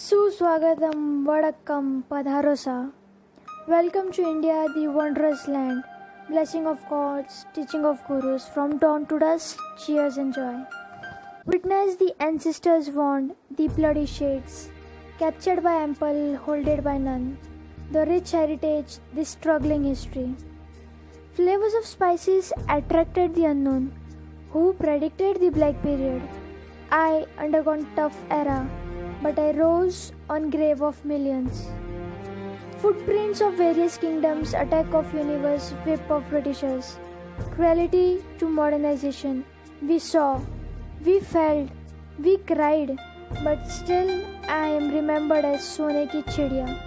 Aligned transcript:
Suswagatam 0.00 1.26
Vadakam 1.26 2.04
Padharosa. 2.10 2.90
Welcome 3.68 4.10
to 4.12 4.22
India, 4.22 4.64
the 4.74 4.88
wondrous 4.88 5.46
land. 5.46 5.84
Blessing 6.30 6.66
of 6.66 6.78
gods, 6.88 7.44
teaching 7.52 7.84
of 7.84 8.02
gurus, 8.06 8.48
from 8.48 8.78
dawn 8.78 9.04
to 9.08 9.18
dusk, 9.18 9.58
cheers 9.84 10.16
and 10.16 10.32
joy. 10.32 10.56
Witness 11.44 11.96
the 11.96 12.14
ancestors' 12.18 12.88
wand, 12.88 13.36
the 13.58 13.68
bloody 13.68 14.06
shades, 14.06 14.70
captured 15.18 15.62
by 15.62 15.74
ample, 15.82 16.34
holded 16.46 16.82
by 16.82 16.96
none. 16.96 17.36
The 17.92 18.06
rich 18.06 18.30
heritage, 18.30 19.00
the 19.12 19.26
struggling 19.26 19.84
history. 19.84 20.34
Flavors 21.34 21.74
of 21.74 21.84
spices 21.84 22.54
attracted 22.70 23.34
the 23.34 23.44
unknown, 23.44 23.92
who 24.50 24.72
predicted 24.72 25.40
the 25.40 25.50
black 25.50 25.82
period. 25.82 26.22
I 26.90 27.26
undergone 27.38 27.86
tough 27.94 28.16
era, 28.30 28.66
but 29.22 29.38
I 29.38 29.50
rose 29.52 30.12
on 30.28 30.50
grave 30.50 30.82
of 30.82 31.04
millions. 31.04 31.66
Footprints 32.78 33.40
of 33.40 33.54
various 33.54 33.98
kingdoms, 33.98 34.54
attack 34.54 34.92
of 34.94 35.12
universe, 35.14 35.72
whip 35.84 36.10
of 36.10 36.28
Britishers, 36.30 36.98
cruelty 37.52 38.24
to 38.38 38.48
modernization. 38.48 39.44
We 39.82 39.98
saw, 39.98 40.40
we 41.04 41.20
felt, 41.20 41.68
we 42.18 42.38
cried, 42.38 42.98
but 43.44 43.66
still 43.66 44.24
I 44.48 44.66
am 44.68 44.94
remembered 44.94 45.44
as 45.44 45.66
Sone 45.66 46.08
ki 46.08 46.22
chidiya. 46.22 46.78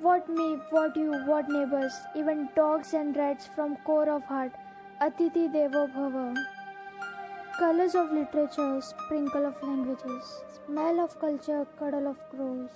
What 0.00 0.28
me, 0.28 0.58
what 0.70 0.96
you, 0.96 1.12
what 1.26 1.48
neighbors, 1.48 1.92
even 2.16 2.48
dogs 2.56 2.94
and 2.94 3.16
rats 3.16 3.48
from 3.54 3.76
core 3.84 4.08
of 4.08 4.22
heart. 4.24 4.52
Atithi 5.00 5.52
Devo 5.52 5.86
Bhava. 5.94 6.34
Colors 7.58 7.96
of 7.96 8.12
literature, 8.12 8.80
sprinkle 8.80 9.44
of 9.44 9.60
languages, 9.64 10.44
smell 10.64 11.00
of 11.00 11.18
culture, 11.18 11.66
cuddle 11.76 12.06
of 12.06 12.16
crows. 12.30 12.70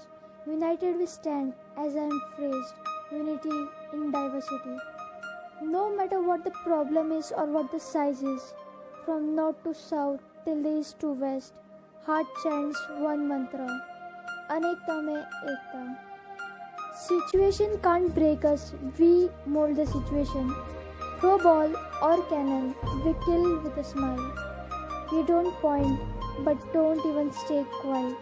United 0.45 0.97
we 0.99 1.07
stand, 1.07 1.53
as 1.79 1.95
I 1.95 2.07
am 2.07 2.21
phrased, 2.35 2.75
unity 3.13 3.69
in 3.93 4.11
diversity. 4.11 4.77
No 5.63 5.95
matter 5.95 6.21
what 6.21 6.43
the 6.43 6.51
problem 6.65 7.13
is 7.13 7.31
or 7.31 7.47
what 7.47 7.71
the 7.71 7.79
size 7.79 8.25
is, 8.25 8.55
from 9.05 9.37
north 9.37 9.63
to 9.63 9.73
south 9.73 10.19
till 10.45 10.67
east 10.67 10.99
to 10.99 11.13
west, 11.13 11.53
heart 12.05 12.27
chants 12.43 12.85
one 12.99 13.29
mantra 13.29 13.69
Anekta 14.51 15.01
mein 15.01 15.25
ekta. 15.53 15.97
Situation 17.09 17.79
can't 17.85 18.13
break 18.17 18.45
us, 18.45 18.73
we 18.99 19.31
mold 19.47 19.77
the 19.77 19.87
situation. 19.87 20.53
Throw 21.21 21.39
ball 21.39 21.71
or 22.03 22.17
cannon, 22.25 22.75
we 23.05 23.15
kill 23.25 23.61
with 23.61 23.77
a 23.77 23.85
smile. 23.85 24.52
We 25.13 25.23
don't 25.25 25.53
point, 25.61 26.01
but 26.43 26.73
don't 26.73 27.05
even 27.05 27.31
stay 27.33 27.65
quiet. 27.81 28.17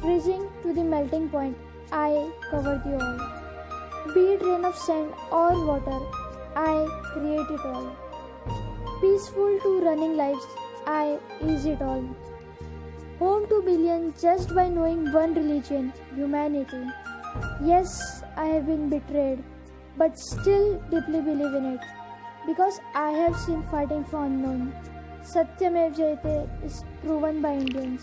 Freezing 0.00 0.48
to 0.62 0.72
the 0.74 0.82
melting 0.82 1.28
point, 1.28 1.56
I 1.92 2.32
cover 2.50 2.82
the 2.84 2.94
all. 2.98 4.12
Be 4.12 4.22
it 4.32 4.42
rain 4.42 4.64
of 4.64 4.76
sand 4.76 5.12
or 5.30 5.64
water, 5.64 6.00
I 6.56 6.86
create 7.12 7.48
it 7.48 7.64
all. 7.64 7.94
Peaceful 9.00 9.60
to 9.62 9.80
running 9.82 10.16
lives, 10.16 10.44
I 10.84 11.18
ease 11.40 11.64
it 11.64 11.80
all. 11.80 12.04
Home 13.20 13.46
to 13.48 13.62
billions 13.62 14.20
just 14.20 14.52
by 14.52 14.68
knowing 14.68 15.12
one 15.12 15.34
religion, 15.34 15.92
humanity. 16.16 16.82
Yes, 17.62 18.24
I 18.36 18.46
have 18.46 18.66
been 18.66 18.88
betrayed, 18.88 19.44
but 19.96 20.18
still 20.18 20.74
deeply 20.90 21.20
believe 21.20 21.54
in 21.54 21.66
it 21.74 21.80
because 22.46 22.80
I 22.94 23.10
have 23.12 23.36
seen 23.36 23.62
fighting 23.70 24.04
for 24.04 24.24
unknown. 24.24 24.74
Satyamev 25.24 25.96
Jayate 25.96 26.64
is 26.64 26.84
proven 27.02 27.40
by 27.40 27.54
Indians. 27.54 28.02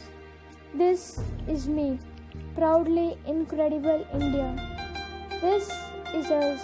This 0.74 1.20
is 1.48 1.68
me, 1.68 2.00
proudly 2.56 3.16
incredible 3.28 4.08
India. 4.12 4.48
This 5.40 5.70
is 6.16 6.32
us, 6.32 6.62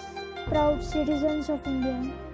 proud 0.48 0.82
citizens 0.82 1.48
of 1.48 1.64
India. 1.64 2.27